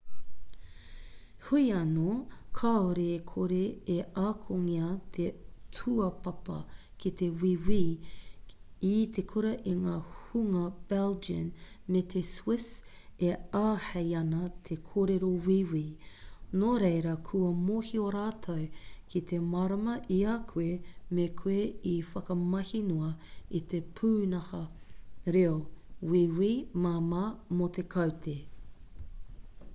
[1.47, 2.13] heoi anō
[2.59, 3.59] kāore e kore
[3.95, 4.85] e akongia
[5.17, 5.25] te
[5.79, 6.55] tūapapa
[7.03, 7.77] ki te wīwi
[8.87, 11.51] i te kura e ngā hunga belgian
[11.95, 12.71] me te swiss
[13.27, 13.29] e
[13.59, 15.83] āhei ana te kōrero wīwi
[16.63, 18.65] nō reira kua mōhio rātou
[19.13, 20.71] ki te mārama i a koe
[21.19, 21.61] me koe
[21.91, 23.11] i whakamahi noa
[23.61, 24.63] i te pūnaha
[25.37, 25.55] reo
[26.15, 26.51] wīwi
[26.87, 27.23] māmā
[27.61, 28.39] mō te kaute